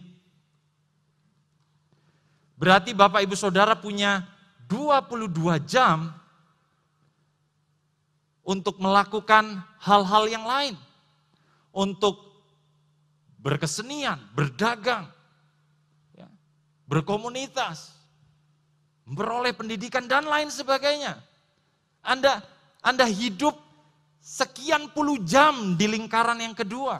[2.57, 4.21] Berarti Bapak Ibu Saudara punya
[4.69, 6.13] 22 jam
[8.45, 10.75] untuk melakukan hal-hal yang lain.
[11.73, 12.19] Untuk
[13.41, 15.09] berkesenian, berdagang,
[16.91, 17.95] berkomunitas,
[19.07, 21.15] beroleh pendidikan dan lain sebagainya.
[22.03, 22.43] Anda
[22.83, 23.55] Anda hidup
[24.19, 26.99] sekian puluh jam di lingkaran yang kedua.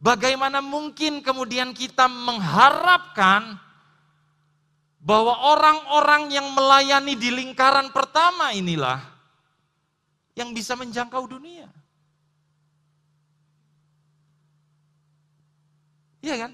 [0.00, 3.60] Bagaimana mungkin kemudian kita mengharapkan
[5.04, 9.04] bahwa orang-orang yang melayani di lingkaran pertama inilah
[10.36, 11.68] yang bisa menjangkau dunia.
[16.20, 16.52] Iya kan?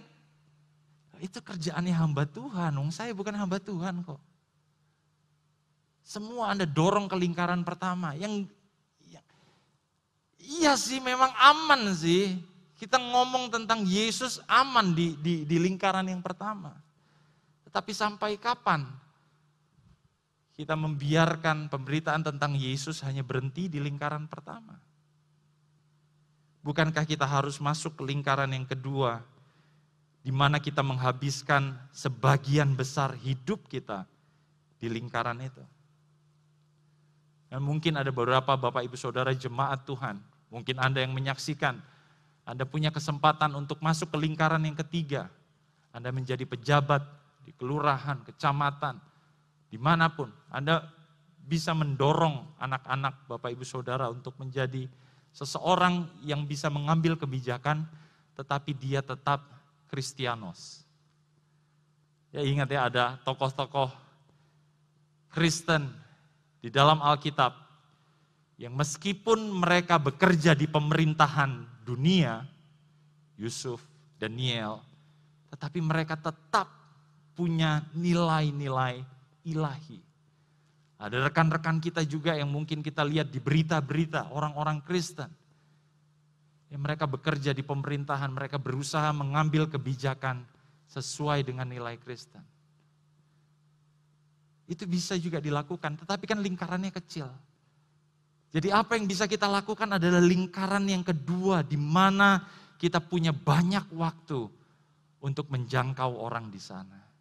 [1.22, 4.18] Itu kerjaannya hamba Tuhan, Wong saya bukan hamba Tuhan kok.
[6.02, 8.18] Semua Anda dorong ke lingkaran pertama.
[8.18, 8.50] Yang
[9.06, 9.22] ya,
[10.42, 12.42] iya sih memang aman sih.
[12.74, 16.74] Kita ngomong tentang Yesus aman di, di, di lingkaran yang pertama.
[17.70, 18.82] Tetapi sampai kapan
[20.58, 24.74] kita membiarkan pemberitaan tentang Yesus hanya berhenti di lingkaran pertama?
[26.66, 29.22] Bukankah kita harus masuk ke lingkaran yang kedua,
[30.22, 34.06] di mana kita menghabiskan sebagian besar hidup kita
[34.78, 35.62] di lingkaran itu?
[37.52, 40.16] Dan mungkin ada beberapa Bapak Ibu Saudara jemaat Tuhan,
[40.48, 41.76] mungkin Anda yang menyaksikan,
[42.48, 45.28] Anda punya kesempatan untuk masuk ke lingkaran yang ketiga.
[45.92, 47.04] Anda menjadi pejabat
[47.44, 48.96] di kelurahan, kecamatan,
[49.68, 50.80] di mana pun, Anda
[51.44, 54.88] bisa mendorong anak-anak Bapak Ibu Saudara untuk menjadi
[55.36, 57.84] seseorang yang bisa mengambil kebijakan,
[58.32, 59.44] tetapi dia tetap
[59.93, 60.88] Kristianos.
[62.32, 63.93] Ya ingat ya ada tokoh-tokoh
[65.28, 65.93] Kristen
[66.64, 67.53] di dalam Alkitab
[68.57, 72.40] yang meskipun mereka bekerja di pemerintahan dunia,
[73.36, 73.84] Yusuf,
[74.16, 74.80] Daniel,
[75.53, 76.72] tetapi mereka tetap
[77.36, 79.05] punya nilai-nilai
[79.45, 80.01] ilahi.
[81.03, 85.28] Ada rekan-rekan kita juga yang mungkin kita lihat di berita-berita orang-orang Kristen.
[86.72, 90.40] Yang mereka bekerja di pemerintahan, mereka berusaha mengambil kebijakan
[90.88, 92.40] sesuai dengan nilai Kristen.
[94.64, 97.28] Itu bisa juga dilakukan, tetapi kan lingkarannya kecil.
[98.56, 102.40] Jadi apa yang bisa kita lakukan adalah lingkaran yang kedua di mana
[102.80, 104.48] kita punya banyak waktu
[105.20, 107.11] untuk menjangkau orang di sana.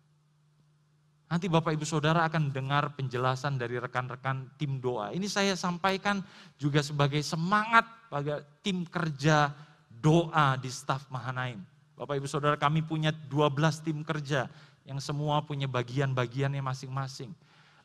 [1.32, 5.16] Nanti Bapak Ibu Saudara akan dengar penjelasan dari rekan-rekan tim doa.
[5.16, 6.20] Ini saya sampaikan
[6.60, 9.56] juga sebagai semangat bagi tim kerja
[9.88, 11.64] doa di staf Mahanaim.
[11.96, 13.48] Bapak Ibu Saudara kami punya 12
[13.80, 14.52] tim kerja
[14.84, 17.32] yang semua punya bagian-bagiannya masing-masing.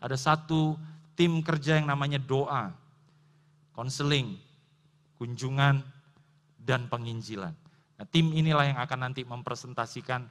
[0.03, 0.75] Ada satu
[1.15, 2.75] tim kerja yang namanya doa,
[3.79, 4.43] konseling,
[5.23, 5.87] kunjungan,
[6.67, 7.55] dan penginjilan.
[7.95, 10.27] Nah, tim inilah yang akan nanti mempresentasikan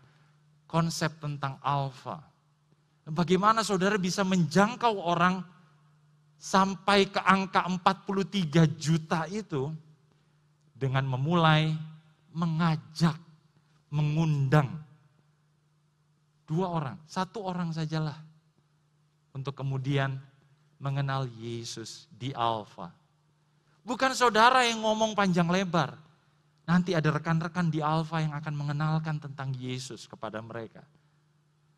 [0.67, 2.34] konsep tentang alfa
[3.05, 5.45] Bagaimana saudara bisa menjangkau orang
[6.41, 9.69] sampai ke angka 43 juta itu
[10.73, 11.69] dengan memulai
[12.33, 13.15] mengajak,
[13.93, 14.85] mengundang
[16.45, 18.17] dua orang, satu orang sajalah
[19.33, 20.17] untuk kemudian
[20.77, 22.93] mengenal Yesus di Alfa.
[23.85, 25.97] Bukan saudara yang ngomong panjang lebar.
[26.65, 30.81] Nanti ada rekan-rekan di Alfa yang akan mengenalkan tentang Yesus kepada mereka.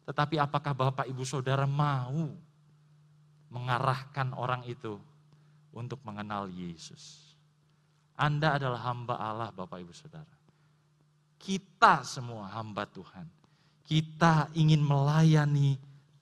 [0.07, 2.31] Tetapi apakah Bapak Ibu Saudara mau
[3.51, 4.95] mengarahkan orang itu
[5.75, 7.35] untuk mengenal Yesus.
[8.15, 10.31] Anda adalah hamba Allah, Bapak Ibu Saudara.
[11.37, 13.27] Kita semua hamba Tuhan.
[13.83, 15.77] Kita ingin melayani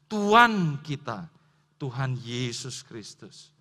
[0.09, 1.29] Tuhan kita,
[1.77, 3.53] Tuhan Yesus Kristus.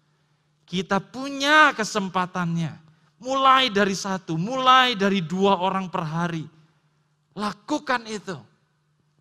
[0.64, 2.74] Kita punya kesempatannya,
[3.20, 6.44] mulai dari satu, mulai dari dua orang per hari.
[7.36, 8.53] Lakukan itu.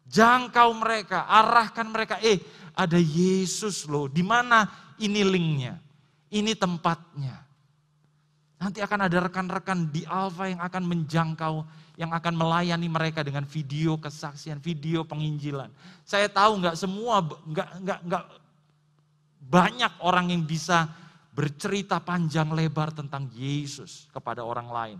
[0.08, 2.16] Jangkau mereka, arahkan mereka.
[2.20, 2.40] Eh,
[2.76, 4.12] ada Yesus loh.
[4.12, 4.68] Di mana
[5.00, 5.80] ini linknya?
[6.34, 7.44] Ini tempatnya.
[8.64, 11.56] Nanti akan ada rekan-rekan di Alfa yang akan menjangkau,
[12.00, 15.68] yang akan melayani mereka dengan video kesaksian, video penginjilan.
[16.08, 18.24] Saya tahu nggak semua, nggak nggak nggak
[19.44, 20.88] banyak orang yang bisa
[21.36, 25.00] bercerita panjang lebar tentang Yesus kepada orang lain.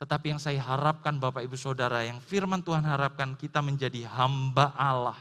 [0.00, 5.20] Tetapi yang saya harapkan Bapak Ibu Saudara, yang firman Tuhan harapkan kita menjadi hamba Allah.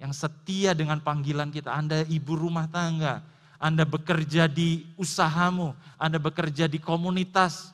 [0.00, 1.70] Yang setia dengan panggilan kita.
[1.70, 3.20] Anda ibu rumah tangga,
[3.64, 7.72] anda bekerja di usahamu, Anda bekerja di komunitas,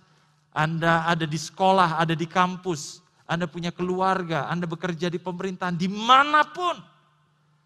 [0.54, 5.90] Anda ada di sekolah, ada di kampus, Anda punya keluarga, Anda bekerja di pemerintahan, di
[5.90, 6.78] mana pun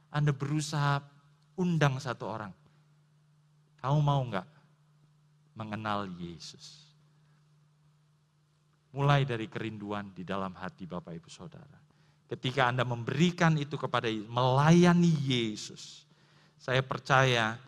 [0.08, 1.04] Anda berusaha
[1.60, 2.52] undang satu orang.
[3.84, 4.48] Kamu mau nggak
[5.52, 6.83] mengenal Yesus?
[8.94, 11.82] Mulai dari kerinduan di dalam hati Bapak Ibu Saudara.
[12.30, 16.06] Ketika Anda memberikan itu kepada melayani Yesus,
[16.56, 17.58] saya percaya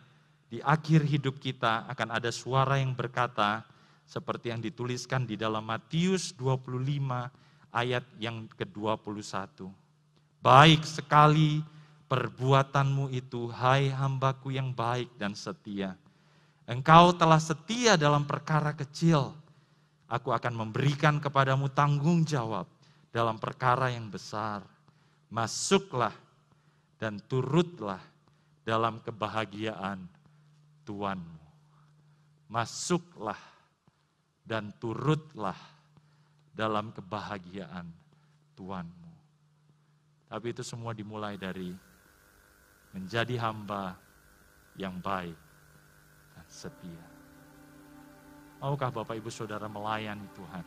[0.47, 3.67] di akhir hidup kita akan ada suara yang berkata
[4.07, 6.95] seperti yang dituliskan di dalam Matius 25
[7.75, 9.67] ayat yang ke-21.
[10.39, 11.59] Baik sekali
[12.07, 15.99] perbuatanmu itu, hai hambaku yang baik dan setia.
[16.63, 19.35] Engkau telah setia dalam perkara kecil,
[20.07, 22.65] aku akan memberikan kepadamu tanggung jawab
[23.11, 24.63] dalam perkara yang besar.
[25.27, 26.15] Masuklah
[26.95, 27.99] dan turutlah
[28.63, 30.07] dalam kebahagiaan
[30.87, 31.43] Tuanmu.
[32.47, 33.39] Masuklah
[34.47, 35.59] dan turutlah
[36.55, 37.91] dalam kebahagiaan
[38.55, 39.11] Tuanmu.
[40.27, 41.75] Tapi itu semua dimulai dari
[42.95, 43.99] menjadi hamba
[44.79, 45.35] yang baik
[46.35, 47.16] dan setia.
[48.57, 50.65] Maukah Bapak Ibu Saudara melayani Tuhan?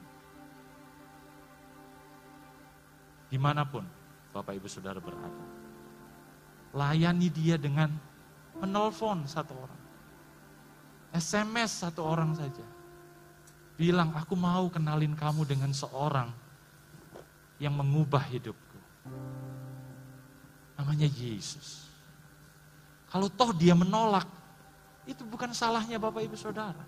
[3.30, 3.86] Di mana pun
[4.30, 5.47] Bapak Ibu Saudara berada.
[6.70, 7.91] Layani dia dengan
[8.62, 9.80] menelpon satu orang
[11.11, 12.62] SMS satu orang saja.
[13.74, 16.30] Bilang, aku mau kenalin kamu dengan seorang
[17.59, 18.78] yang mengubah hidupku.
[20.78, 21.88] Namanya Yesus.
[23.11, 24.28] Kalau toh dia menolak,
[25.09, 26.84] itu bukan salahnya Bapak Ibu Saudara.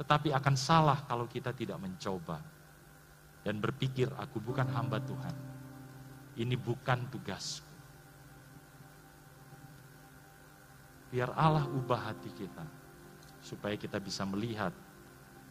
[0.00, 2.40] Tetapi akan salah kalau kita tidak mencoba
[3.44, 5.36] dan berpikir aku bukan hamba Tuhan.
[6.40, 7.68] Ini bukan tugasku.
[11.12, 12.64] Biar Allah ubah hati kita.
[13.44, 14.72] Supaya kita bisa melihat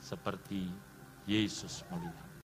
[0.02, 0.70] seperti
[1.30, 2.29] Yesus melihat.